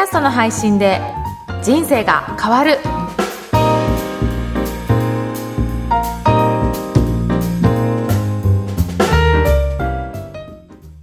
[0.00, 1.00] ャストの配信で
[1.62, 2.78] 人生が変わる。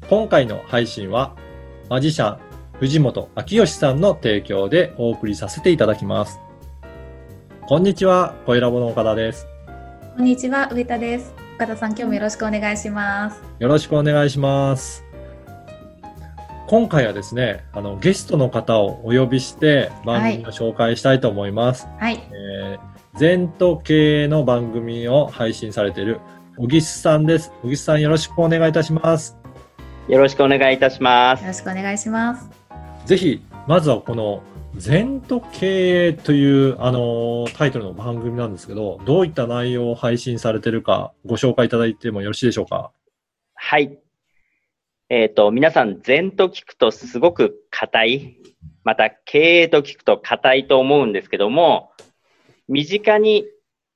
[0.09, 1.35] 今回の配信は
[1.89, 2.39] マジシャン
[2.79, 6.39] 藤本明義さんの提供でお送りさせていただきます。
[7.67, 9.47] こんにちは声ラボの岡田です。
[10.15, 11.33] こんにちは上田です。
[11.57, 13.41] 岡田さん今日もよろしくお願いします。
[13.59, 15.06] よろしくお願いします
[16.67, 26.19] 今回はですねあのゲストの方をお呼びして番組を紹介したいと思います、はいえー全都経営の番組を配信されている
[26.55, 29.35] 小木さんです小木さんよろしくお願いいたします
[30.07, 31.47] よろしくお願いいたしますよ。
[31.47, 32.47] ろしくお願いします
[33.07, 34.43] ぜひ、まずはこの、
[34.75, 42.91] 全都経営という、あのタイトルの番組なんですけど、どういった内容を配信されているか、ご紹介いただいてもよろしいでしょうか？
[43.55, 43.97] はい。
[45.09, 48.37] えっ、と、皆さん、禅と聞くとすごく硬い、
[48.83, 51.91] また経営と聞くと硬いと思うんですけども、
[52.67, 53.45] 身近に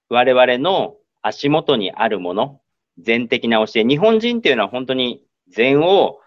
[0.08, 2.62] 我々の足元にあるもの、
[2.98, 6.20] 禅的な教え、日本人っていうのは本当に禅を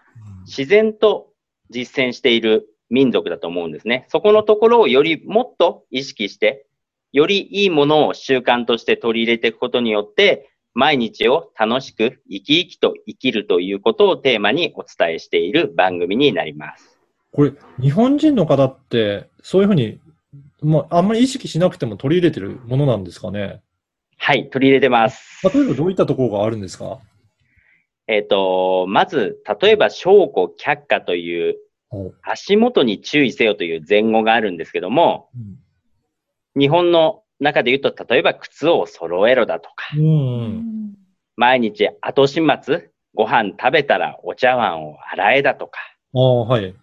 [0.45, 1.31] 自然と
[1.71, 4.05] 実践している民族だと思うんですね。
[4.09, 6.67] そこのところをよりもっと意識して、
[7.11, 16.99] よりいいものを習慣として取り入れていくことによって、毎日を楽しく生き生きと生きるということをテーマにお伝えしている番組になります。
[17.31, 19.99] これ、日本人の方って、そういうふうに、
[20.61, 23.61] まあ、あんまり意識しなくても取り入れてるものなんですかね？
[24.17, 25.41] はい、取り入れてます。
[25.47, 26.99] 例えばどういったところがあるんですか？
[28.07, 31.55] えっ、と、まず、例えば、証拠却下という
[31.89, 35.59] お足元に注意せよという前後があるんですけども、うん
[36.57, 40.93] 日本の中で言うと、例えば靴を揃えろだとか、うんうん。
[41.35, 45.79] 毎日後始末、ご飯食べたらお茶碗を洗えだとか、
[46.13, 46.73] ああ、はい。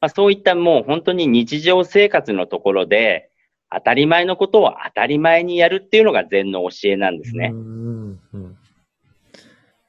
[0.00, 3.30] まあ、そういったもう本当に日常生活のところで、
[3.70, 7.56] 当たり前のことを当たり前にやるっていうのが禅の教えなんですねう。
[7.56, 8.56] んうん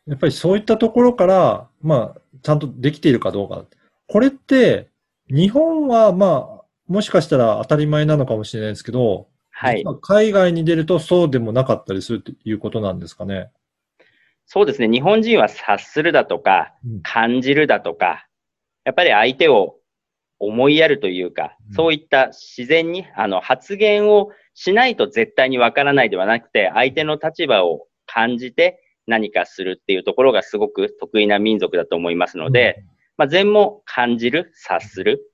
[0.05, 3.63] やっぱりそういったところから、まあ、ちゃんとできているかどうか。
[4.07, 4.89] これって、
[5.29, 9.27] 日本は、まあ、もしかしたら当たり前なのかもしれないですけど、
[9.61, 13.51] はい海外に出るとそうでもなかったりするということなんですかね？
[14.45, 14.87] そうですね。
[14.87, 18.25] 日本人は察するだとかうん、感じるだとか、
[18.85, 19.75] やっぱり相手を
[20.39, 32.85] 思いやるというかうん、そういった自然に、あの、発言をしないと絶対にわからないではなくて、相手の立場を感じて何かするっていうところがすごく得意な民族だと思いますので、
[33.17, 35.33] まあ、禅も感じる、察する、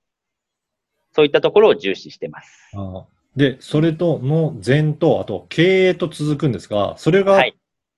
[1.13, 2.71] そういったところを重視してます。
[2.73, 7.56] ああで、それとの禅と、あと経営と続くんですが、それがはい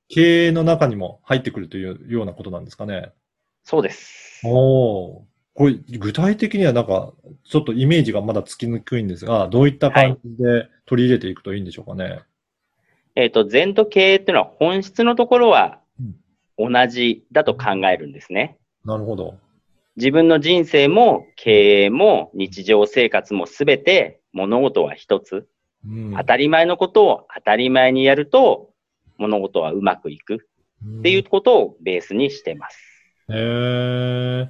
[0.09, 3.11] 経営の中にも入ってくるというようなことなんですかね。
[3.63, 4.41] そうです。
[4.45, 12.21] おお、これ具体的にはなんか、ちょっとイメージがまだつきにくいんですが、どういった感じで取り入れていくといいんでしょうかね。
[13.15, 15.79] えっ、と、禅と経営っていうのは本質のところは
[16.57, 18.57] 同じだと考えるんですね。
[18.85, 19.35] なるほど。
[19.97, 25.47] 自分の人生も経営も日常生活もすべて物事は一つ。
[25.85, 28.71] うん当たり前のことを当たり前にやると
[29.17, 30.35] 物事はうまくいく
[30.99, 32.77] っていうことをベースにしてます。
[33.29, 34.49] へ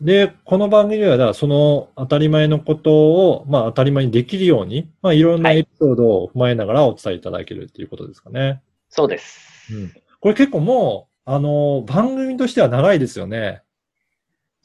[0.00, 8.62] で、この番組では、だその当たり前のことを、まあ当たり前にできるように、まあいろんなはいエピソードを踏まえながらお伝えいただけるっていうことですかね。
[8.88, 9.72] そうです。
[9.72, 9.92] うん。
[10.20, 13.62] これ結構もう、あの、番組としては長いですよね。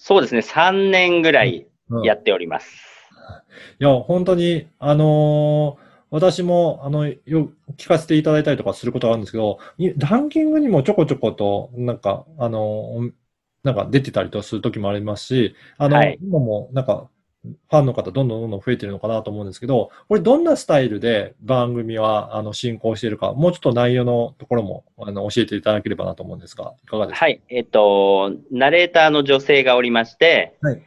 [0.06, 0.42] そうですね。
[0.42, 2.68] 3年ぐらいうんやっております。
[3.80, 7.18] いや、本当に、あのー私も、あの、よ、
[7.76, 13.14] 聞かせていただいたりとかすることがあるんですけど、いランキングにもちょこちょこと、なんか、あのー
[13.64, 17.10] なんか出てたりとする時もありますし、あの、はい今も、なんか、
[17.44, 27.26] ファンの方どんどんどんどん増えてるのかなと思うんですけど、これどんなスタイルで番組は、あの、進行しているか、もうちょっと内容のところも、あの、教えていただければなと思うんですが、いかがですか？
[27.26, 27.42] はい。
[27.50, 30.82] えっ、と、ナレーターの女性がおりまして、はい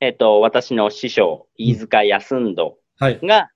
[0.00, 3.20] えっ、と、私の師匠、飯塚康人はい。
[3.22, 3.50] が、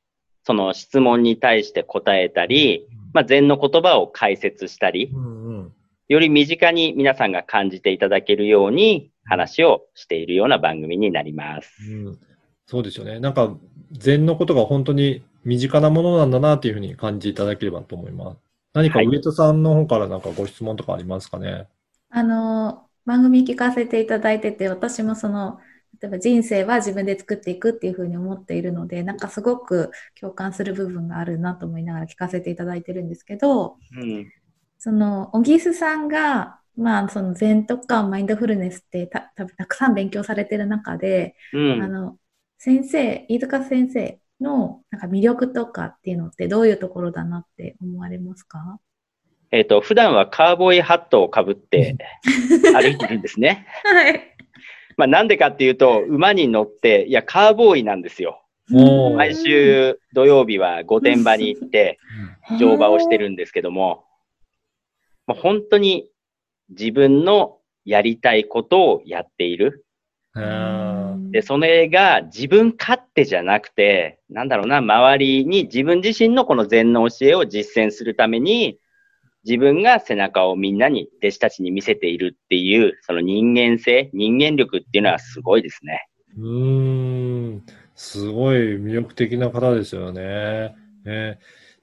[0.44, 5.72] その質問に対して答えたり、まあ、禅の言葉を解説したりう、んうん。
[6.08, 11.72] より身近に皆さんが感じていただけるように話をしているような番組になります。
[11.90, 12.18] うん、
[12.66, 13.20] そうですよね。
[13.20, 13.56] なんか、
[13.92, 18.38] 禅のことが本当に身近なものなんだなっていうふうに感じていただければと思います。
[18.74, 21.68] 何かはい上戸さんの方からなんかご質問とかありますかね？
[22.08, 25.58] あの番組聞かせていただいてて私もその
[26.00, 34.32] 例えば人生は自分で作っていくっていうふうに思っているのでなんかすごく共感する部分があるなと思いながら聞かせていただいてるんですけどうん。
[34.78, 41.82] その小木須さんがまあその禅とかマインドフルネスってたたくさん勉強されてる中で、うん。
[41.82, 42.16] あの
[42.64, 48.78] 先生、飯塚先生のなんか魅力とかっていうのってどういうところだなって思われますか？
[49.50, 51.96] えっ、と、普段はカーボーイハットをかぶって
[52.72, 53.66] 歩いてるんですね。
[53.82, 54.36] はい。
[54.96, 58.44] まあなんでかっていうと、馬に乗って、いや、カーボーイなんですよ。
[58.68, 61.98] 毎週土曜日は御殿場に行って
[62.60, 64.04] 乗馬をしてるんですけども、
[65.26, 66.08] もう本当に
[66.68, 69.84] 自分のやりたいことをやっている。
[71.32, 78.78] で、それが自分勝手じゃなくて、なんだろうな、周りに自分自身のこの禅の教えを実践するために、
[79.42, 86.06] 自分が背中をみんなに、弟子たちに見せているっていう、その人間性、人間力っていうのはすごいですね。
[86.36, 87.62] うーん、
[87.94, 90.74] すごい魅力的な方ですよね。
[91.06, 91.38] ね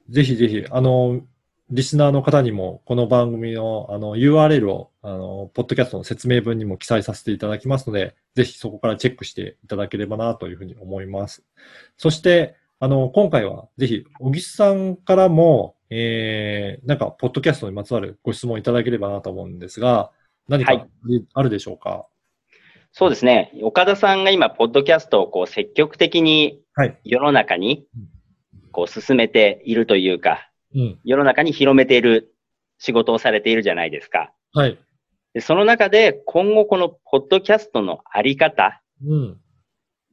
[0.10, 1.22] ぜひぜひ、あの、
[1.72, 11.44] リスナーの方にも、この番組の、あの、URL を、あの、ポッドキャストの説明文にも記載させていただきますので、ぜひそこからチェックしていただければな、というふうに思います。
[11.96, 20.12] そして、あの、今回は、ぜひ、小木さんからも、えー、なんか、ポッドキャストにまつわるご質問いただければなと思うんですが、
[20.48, 20.88] 何かはい
[21.36, 22.08] あるでしょうか？
[22.92, 23.52] そうですね。
[23.62, 26.98] 岡田さんが今、ポッドキャストをこう積極的にはい。
[27.04, 27.86] 世の中に
[28.72, 31.00] こう進めているというか、うん。
[31.04, 32.34] 世の中に広めている
[32.78, 34.32] 仕事をされているじゃないですか。
[34.54, 34.78] はい。
[35.34, 39.38] でその中で今後このポッドキャストのあり方、うん。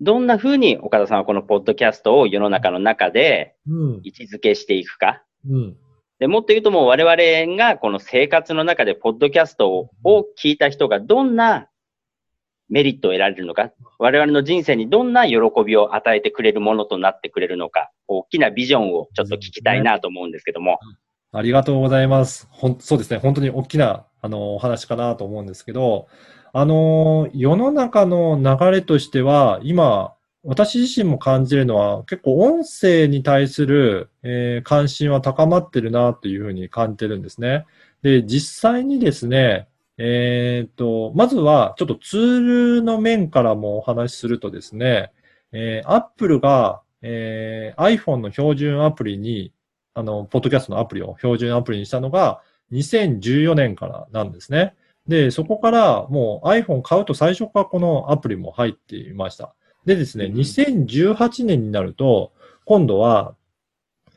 [0.01, 4.01] どんな風に岡田さんはこのポッドキャストを世の中の中でうん。
[4.03, 5.23] 位置づけしていくか。
[5.49, 5.77] うん。
[6.19, 11.69] で、もっと言うともう我々がこの生活の中でポッドキャストをを聞いた人がどんな
[12.69, 20.79] メリットを得られるのか、我々の人生にどんな喜びを与えてくれるものとなってくれるのか、大きなビジョンをちょっと聞きたいなと思うんですけども。
[21.33, 22.49] ありがとうございます。
[22.51, 23.19] ほん、そうですね。
[23.19, 26.09] 本当に大きな、あの、お話かなと思うんですけど、
[26.53, 37.67] あの、世の中の流れとしては、今、私自身も感じるのは、結構音声に対する、えー関心は高まってるなというふうに感じてるんですね。
[38.03, 45.13] で、実際にですね、えっと、まずは、ちょっとツールの面からもお話しするとですね、
[45.53, 49.53] えー、Apple が、えー iPhone の標準アプリに、
[49.95, 54.75] あの、ポッドキャストのアプリを標準アプリにしたのが2014年からなんですね。
[55.09, 59.55] で、そこからもう iPhone 買うと最初からこのアプリも入っていました。
[59.85, 62.33] でですね、うん2018年になると、
[62.65, 63.35] 今度は、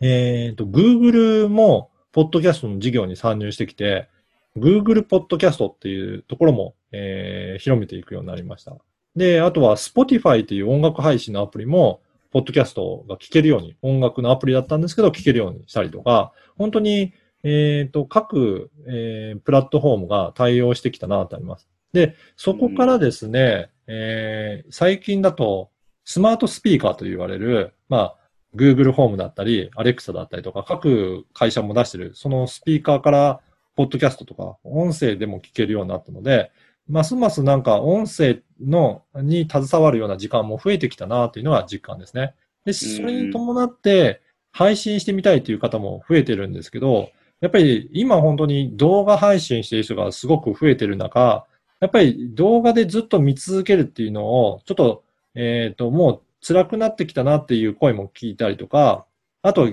[0.01, 4.09] えっと、Google もポッドキャストの事業に参入してきて、
[4.57, 8.75] Google ポッドキャストっていうところも、えー広めていくようになりました。
[9.16, 12.01] で、あとは Spotify っていう音楽配信のアプリも、
[12.31, 17.13] ポッドキャストが聞けるように、音楽のアプリだったんですけど、聞けるようにしたりとか、本当に、
[17.44, 21.68] えっ、と、各、えープラットフォームが対応してきたなとあります。
[21.94, 25.69] で、そこからですね、えー最近だと、
[26.06, 28.16] スマートスピーカーと言われる、まあ、
[28.56, 33.42] Google ホームだったり、Alexa だったりとか、各会社も出してる、そのスピーカーから、
[33.79, 36.51] ポッドキャストとか、音声でも聞けるようになったので、
[36.89, 42.35] ますますなんか音声の、に携わるような時間も増えてきたなというのが実感ですね。
[42.65, 44.21] で、それに伴って、
[44.51, 47.09] 配信してみたいという方も増えてるんですけど、
[47.39, 51.47] やっぱり今本当に動画配信している人がすごく増えてる中、
[51.79, 55.05] やっぱり動画でずっと見続けるっていうのを、ちょっと、
[55.36, 59.05] えっ、と、もう辛くなってきたなっていう声も聞いたりとか、
[59.41, 59.69] あと、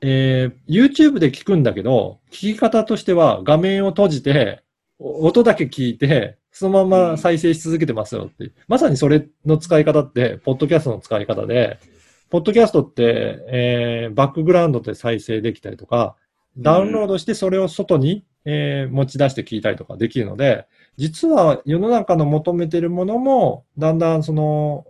[0.00, 4.62] えー YouTube で聞くんだけど、聞き方としては画面を閉じて、
[4.98, 8.54] お音だけ聞いて、そのまま再生し続けてますよっていう。
[8.68, 11.78] まさにそれの使い方って、ポッドキャストの使い方で、
[12.30, 16.16] ポッドキャストって、えーバックグラウンドで再生できたりとか、
[16.56, 24.86] ダウンロードしてそれを外に、えー持ち出して聞いたりとかできるので、実は世の中の求めてるものも、だんだんその、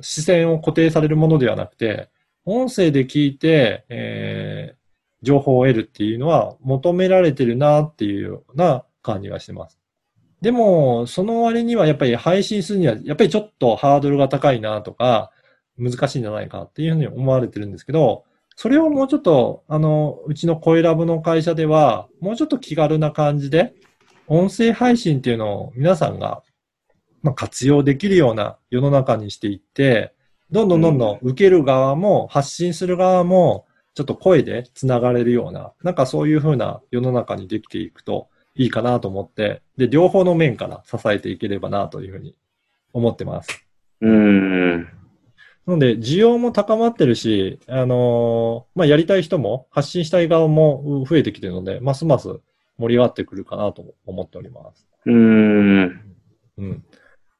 [0.00, 2.08] 視線を固定されるものではなくて、
[2.44, 4.84] 音声で聞いて、えー
[5.24, 9.80] 情報を得るっていうのは求められてるなっていうような感じがしてます。
[10.40, 15.32] でも、その割にはやっぱり配信するには、やっぱりちょっとハードルが高いなとか、
[15.78, 18.24] 難しいんじゃないかっていうふうに思われてるんですけど、
[18.54, 23.74] それをもうちょっと、あの、うちの声ラボの会社では、もうちょっと気軽な感じで、
[24.26, 26.42] 音声配信っていうのを皆さんが、
[27.22, 30.14] まあ、活用できるような世の中にしていって、
[30.54, 42.36] どんどんどんどん受ける側も発信する側も、ちょっと声で繋がれるような、なんかそういう風な世の中にできていくといいかなと思って、で、両方の面から支えていければなというふうに
[42.92, 43.66] 思ってます。
[44.00, 44.82] うーん。
[44.84, 44.88] な
[45.66, 52.28] ので、需要も高まってるし、あのーまあ、やりたい人も、発信したい側もうん増えてきてるので、ますます
[52.78, 54.86] 盛り上がってくるかなと思っております。
[55.04, 56.16] うーん。
[56.58, 56.84] うん。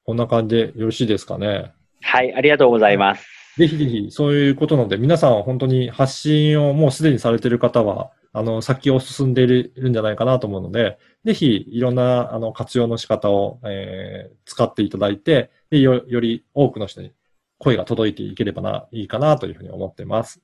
[0.04, 1.73] こんな感じでよろしいですかね。
[2.05, 3.27] はい、ありがとうございます。
[3.57, 17.13] ぜひぜひ、そういうことなので、皆さん本当に発信をもうすでにされている方は、あの、先を進んでいるんじゃないかなと思うので、ぜひ、いろんな、あの、活用の仕方を、えー使っていただいて、でよ、より多くの人に
[17.59, 20.43] 声が届いていければな、いいかなというふうに思ってます。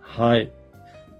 [0.00, 0.50] はい。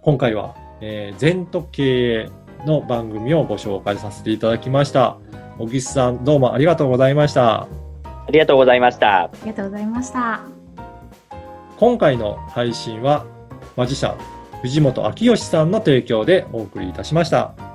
[0.03, 2.29] 今回は、えー、全都経営
[2.67, 5.19] の番組をご紹介させていただきました。
[5.59, 7.90] 小木さん、どうもありがとうございました。
[8.31, 9.25] ありがとうございました。
[9.25, 10.41] ありがとうございました。
[11.79, 13.27] 今回の配信は
[13.77, 14.19] マジシャン
[14.63, 17.70] 藤本明義さんの提供でお送りいたしました。